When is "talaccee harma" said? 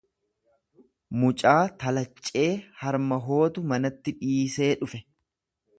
1.83-3.23